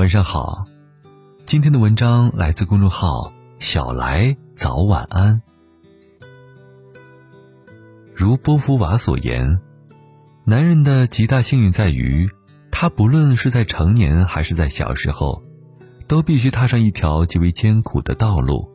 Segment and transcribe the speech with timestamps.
[0.00, 0.64] 晚上好，
[1.44, 5.42] 今天的文章来自公众号“小来早晚安”。
[8.16, 9.60] 如波伏娃所言，
[10.44, 12.30] 男人的极大幸运在于，
[12.72, 15.42] 他不论是在成年还是在小时候，
[16.08, 18.74] 都必须踏上一条极为艰苦的道路。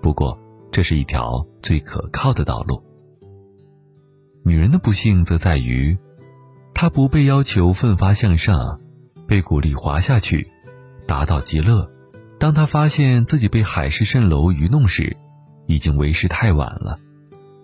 [0.00, 0.38] 不过，
[0.70, 2.82] 这是一条最可靠的道路。
[4.42, 5.98] 女人的不幸则在于，
[6.72, 8.80] 她不被要求奋发向上，
[9.28, 10.50] 被鼓励滑下去。
[11.12, 11.90] 达到极乐，
[12.38, 15.18] 当他发现自己被海市蜃楼愚弄时，
[15.66, 16.98] 已经为时太晚了。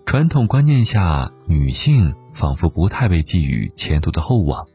[0.05, 4.67] 传统观念下，女性仿佛不太被寄予前途的厚望。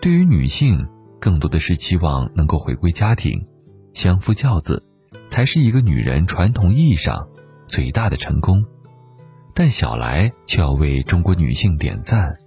[0.00, 0.86] 对于女性，
[1.18, 3.48] 更多的是期望能够回归家庭，
[3.94, 4.84] 相夫教子，
[5.26, 7.26] 才是一个女人传统意义上
[7.66, 8.64] 最大的成功。
[9.54, 12.38] 但小来却要为中国女性点赞，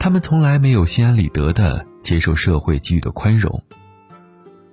[0.00, 3.62] 她们从来没有心安理得地接受社会给予的宽容。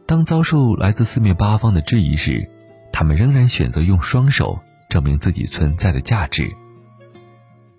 [0.07, 2.47] 当遭受来自四面八方的质疑时，
[2.93, 6.55] 他们仍然选择用双手证明自己存在的价值。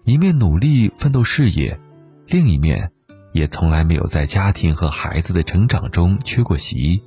[0.05, 1.79] 一面努力奋斗事业，
[2.27, 2.91] 另一面
[3.33, 7.01] 也从来没有在家庭和孩子的成长中缺过席。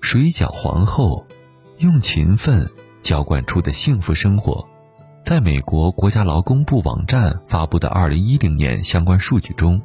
[0.00, 1.24] 水饺皇后
[1.78, 2.68] 用勤奋
[3.00, 4.66] 浇灌出的幸福生活，
[5.22, 9.80] 在美国国家劳工部网站发布的2010年相关数据中，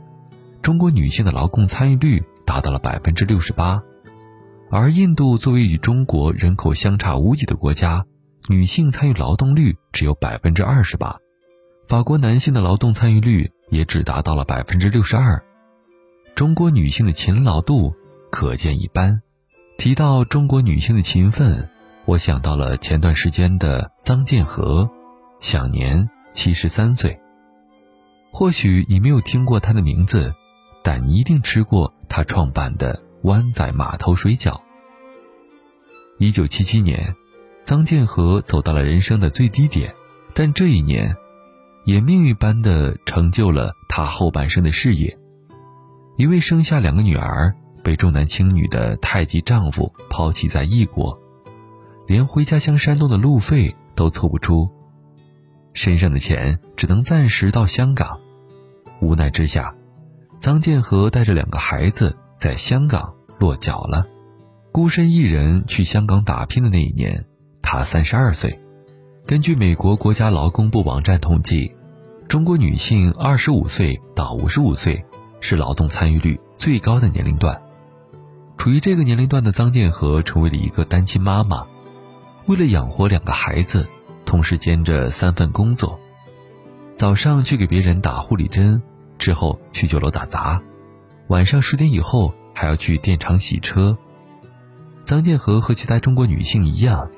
[0.64, 2.24] 中国女性的劳动参与率。
[2.46, 3.82] 达到了百分之六十八，
[4.70, 8.06] 而印度作为与中国人口相差无几的国家，
[8.48, 11.18] 女性参与劳动率只有百分之二十八。
[11.88, 15.44] 法国男性的劳动参与率也只达到了百分之六十二。
[16.36, 17.94] 中国女性的勤劳度
[18.32, 19.22] 可见一斑。
[19.78, 21.70] 提到中国女性的勤奋，
[22.06, 24.90] 我想到了前段时间的臧建和，
[25.40, 27.20] 享年七十三岁。
[28.32, 30.34] 或许你没有听过他的名字。
[30.86, 34.62] 但你一定吃过他创办的湾仔码头水饺。
[36.20, 37.16] 一九七七年，
[37.66, 39.96] 臧建和走到了人生的最低点，
[40.36, 41.18] 但这一年，
[41.86, 45.18] 也命运般的成就了他后半生的事业。
[46.16, 51.20] 一位生下两个女儿、被重男轻女的太极丈夫抛弃在异国，
[52.06, 54.70] 连回家乡山东的路费都凑不出，
[55.74, 58.20] 身上的钱只能暂时到香港。
[59.02, 59.74] 无奈之下。
[60.44, 64.06] 臧建和带着两个孩子在香港落脚了，
[64.74, 67.24] 孤身一人去香港打拼的那一年，
[67.62, 68.60] 他三十二岁。
[69.26, 71.74] 根据美国国家劳工部网站统计，
[72.28, 75.06] 中国女性二十五岁到五十五岁
[75.40, 77.62] 是劳动参与率最高的年龄段。
[78.58, 81.66] 处于这个年龄段的臧建和成为了一个单亲妈妈，
[82.48, 83.88] 为了养活两个孩子，
[84.26, 86.02] 同时兼着三份工作，
[86.96, 88.84] 早上去给别人打护理针。
[89.24, 90.62] 之后去酒楼打杂，
[91.28, 93.98] 晚上十点以后还要去电厂洗车。
[95.06, 97.10] 臧建和和其他中国女性一样，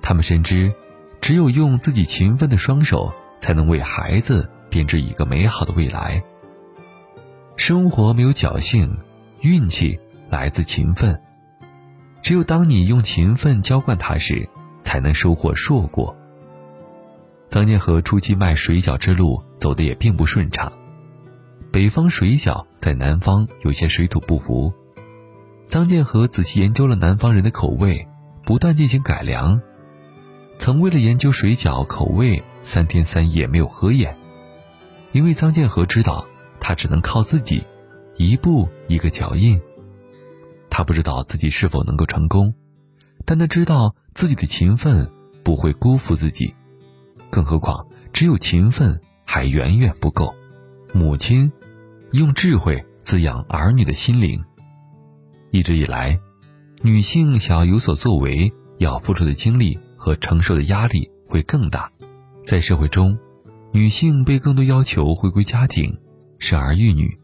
[0.00, 0.72] 她们深知，
[1.20, 6.24] 只有用自己勤奋的双手，才能为孩子编织一个美好的未来。
[7.56, 8.96] 生活没有侥幸，
[9.42, 10.00] 运气
[10.30, 11.20] 来自勤奋。
[12.22, 14.48] 只有当你用勤奋浇灌它时，
[14.80, 16.16] 才能收获硕果。
[17.50, 20.72] 臧建和初期卖水饺之路走的也并不顺畅。
[21.72, 24.72] 北方水饺在南方有些水土不服，
[25.68, 28.08] 臧建和仔细研究了南方人的口味，
[28.44, 29.60] 不断进行改良。
[30.56, 34.18] 曾为了研究水饺口味，三天三夜没有合眼，
[35.12, 36.26] 因为臧建和知道
[36.58, 37.64] 他只能靠自己，
[38.16, 39.60] 一步一个脚印。
[40.70, 42.52] 他不知道自己是否能够成功，
[43.24, 45.08] 但他知道自己的勤奋
[45.44, 46.52] 不会辜负自己，
[47.30, 50.34] 更何况只有勤奋还远远不够。
[50.92, 51.52] 母亲。
[52.12, 54.42] 用智慧滋养儿女的心灵。
[55.52, 56.18] 一直以来，
[56.82, 61.88] 女性想要有所作为，要付出的精力和承受的压力会更大。
[62.44, 63.16] 在社会中，
[63.72, 65.96] 女性被更多要求回归家庭，
[66.38, 67.16] 生儿育女。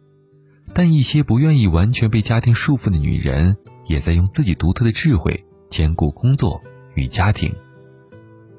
[0.73, 3.57] 但一些不愿意完全被家庭束缚的女人，
[3.87, 6.63] 也在用自己独特的智慧兼顾工作
[6.95, 7.53] 与家庭。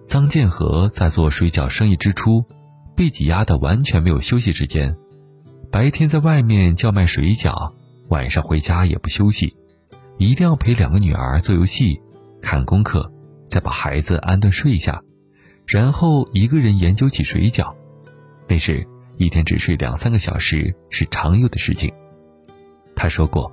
[0.06, 2.44] 臧建和在做水饺生意之初，
[2.98, 4.98] 被挤压的完全没有休息时间。
[5.70, 7.74] 白天在外面叫卖水饺，
[8.08, 9.56] 晚上回家也不休息，
[10.18, 12.02] 一定要陪两个女儿做游戏、
[12.42, 13.12] 看功课，
[13.46, 15.04] 再把孩子安顿睡下，
[15.66, 17.76] 然后一个人研究起水饺。
[18.48, 18.88] 那时
[19.18, 21.94] 一天只睡两三个小时是常有的事情。
[22.96, 23.52] 他说过：“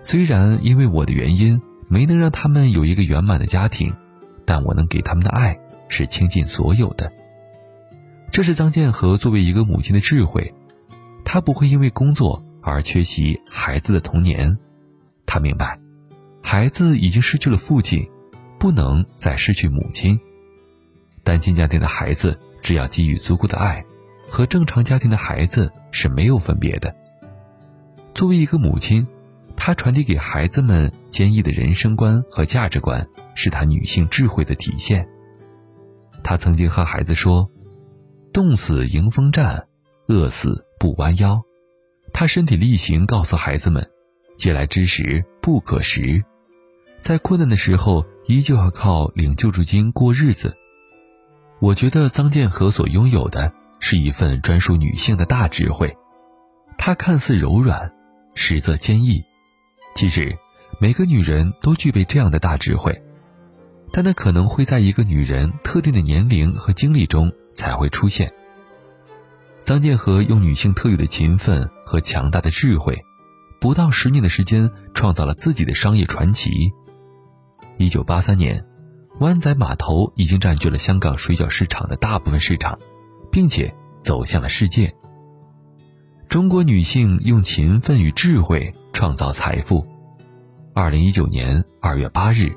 [0.00, 3.92] 虽然因为我的原因没能让他们有一个圆满的家庭，
[4.46, 5.58] 但我能给他们的爱
[5.88, 7.12] 是倾尽所有的。”
[8.30, 10.54] 这是张建和作为一个母亲的智慧。
[11.24, 14.58] 他不会因为工作而缺席孩子的童年，
[15.26, 15.78] 他明白，
[16.42, 18.08] 孩子已经失去了父亲，
[18.58, 20.18] 不能再失去母亲。
[21.22, 23.84] 单亲家庭的孩子，只要给予足够的爱，
[24.28, 26.94] 和正常家庭的孩子是没有分别的。
[28.14, 29.06] 作为一个母亲，
[29.56, 35.06] 她传递给孩子们坚毅的人生观和价值观，是她女性智慧的体现。
[36.22, 37.50] 她曾经和孩子说
[38.32, 39.66] ：“冻死迎风站，
[40.08, 41.40] 饿死不弯腰。”
[42.12, 43.88] 她身体力行告诉孩子们
[44.34, 46.24] ：“借来之食不可食，
[47.00, 50.56] 在困难的时候依旧要靠领救助金过日子。”
[51.60, 55.94] 我觉得臧建和所拥有的是一份专属女性的大智慧，
[56.78, 57.92] 她看似柔软，
[58.34, 59.22] 实则坚毅。
[59.94, 60.38] 其实，
[60.80, 63.02] 每个女人都具备这样的大智慧，
[63.92, 68.32] 但那可能会在一个女人特定的年龄和经历中才会出现。
[69.64, 73.04] 臧建和用女性特有的勤奋和强大的智慧，
[73.60, 76.72] 不到十年的时间，创造了自己的商业传奇。
[77.78, 78.66] 一九八三年。
[79.18, 82.78] 湾仔码头已经占据了香港水饺市场的大部分市场，
[83.30, 84.94] 并且走向了世界。
[86.26, 89.86] 中国女性用勤奋与智慧创造财富。
[90.72, 92.56] 二零一九年二月八日，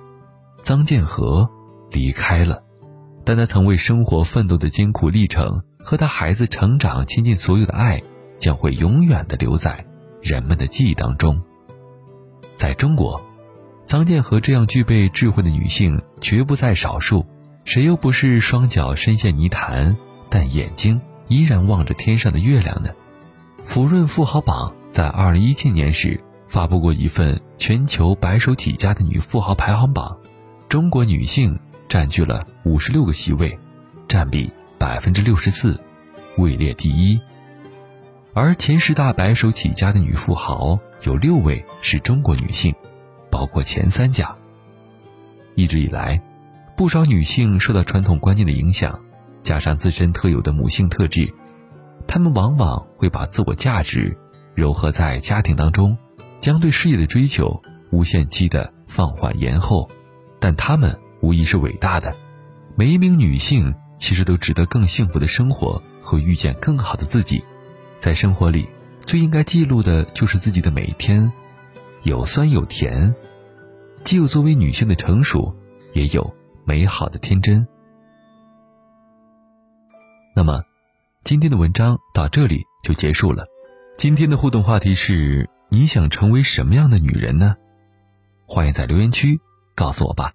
[0.62, 1.50] 臧建和
[1.92, 2.64] 离开了，
[3.26, 8.02] 但他曾为生活奋斗的艰苦历程和他孩子成长倾尽所有的爱，
[8.38, 9.86] 将会永远的留在
[10.22, 11.40] 人们的记忆当中。
[12.56, 13.22] 在中国。
[13.86, 17.26] 臧建和这样具备智慧的女性绝不在少数，
[17.66, 19.98] 谁又不是双脚深陷泥潭，
[20.30, 22.92] 但眼睛依然望着天上的月亮呢？
[23.66, 30.18] 福润富豪榜在二零一七年时发布过一份全球白手起家的女富豪排行榜，
[30.70, 31.60] 中国女性
[31.90, 33.60] 占据了五十六个席位，
[34.08, 34.50] 占比
[34.84, 35.80] 百分之六十四，
[36.36, 37.18] 位列第一。
[38.34, 42.76] 而前十大白手起家的女富豪有六位是中国女性。
[43.32, 44.36] 包括前三甲。
[45.56, 46.22] 一直以来，
[46.76, 49.00] 不少女性受到传统观念的影响，
[49.42, 51.34] 加上自身特有的母性特质，
[52.06, 54.18] 她们往往会把自我价值
[54.58, 55.98] 糅合在家庭当中，
[56.40, 59.90] 将对事业的追求无限期的放缓延后。
[60.42, 62.14] 但她们无疑是伟大的。
[62.76, 67.42] 每一名女性其实都值得更幸福的生活和遇见更好的自己。
[67.98, 68.68] 在生活里，
[69.06, 71.32] 最应该记录的就是自己的每一天。
[72.02, 73.16] 有酸有甜，
[74.04, 75.56] 既有作为女性的成熟，
[75.94, 76.36] 也有
[76.66, 77.66] 美好的天真。
[80.36, 80.64] 那么，
[81.24, 83.48] 今天的文章到这里就结束了。
[83.98, 87.56] 今天的互动话题是：你想成为什么样的女人呢？
[88.46, 89.40] 欢迎在留言区
[89.76, 90.34] 告诉我吧。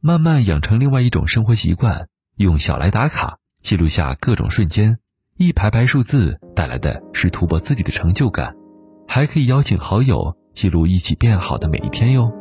[0.00, 2.08] 慢慢养成另外一种生活习惯，
[2.44, 4.96] 用小来打卡记录下各种瞬间，
[5.36, 8.56] 一排排数字带来的是突破自己的成就感。
[9.06, 12.32] 还可以邀请好友记录一起变好的每一天哟，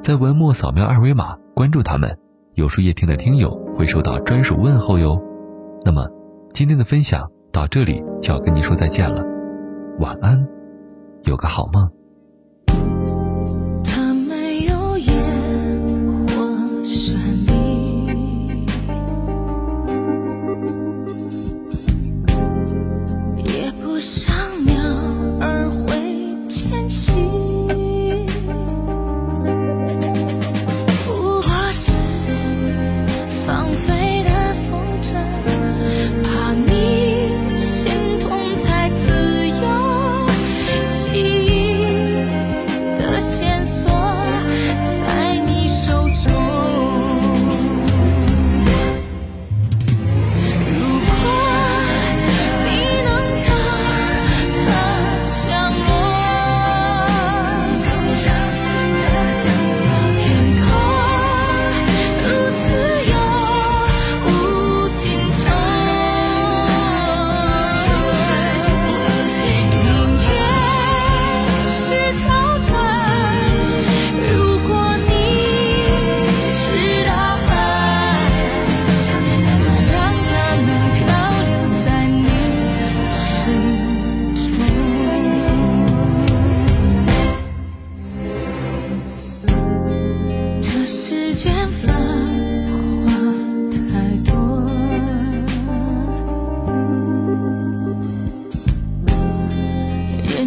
[0.00, 2.18] 在文末扫描二维码关注他们，
[2.54, 5.22] 有书夜听的听友会收到专属问候哟。
[5.84, 6.08] 那么，
[6.52, 9.22] 今天的分享到这里就要跟您说再见了，
[10.00, 10.48] 晚安，
[11.22, 11.95] 有个好梦。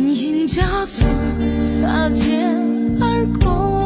[0.07, 1.05] 阴影交错
[1.57, 2.55] 擦肩
[3.01, 3.78] 而过。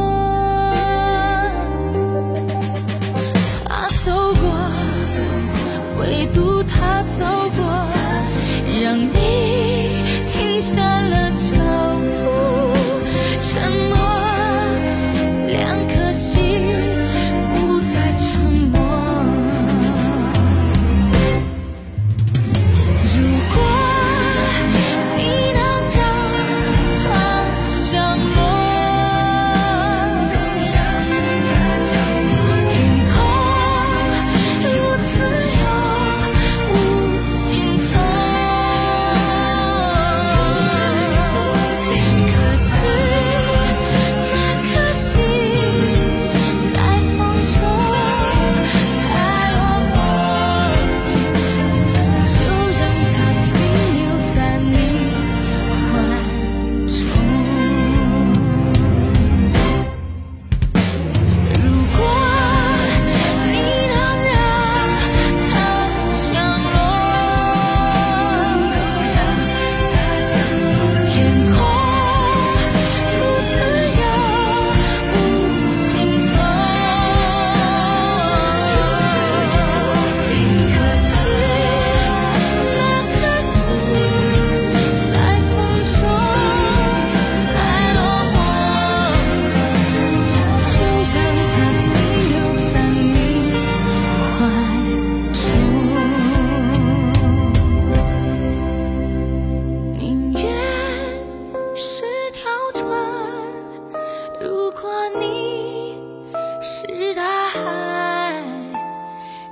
[107.04, 108.42] 是大海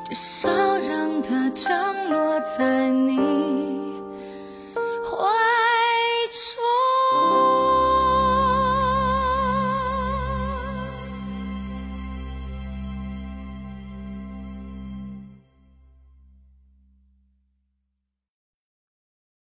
[0.06, 3.31] 至少让它降落在你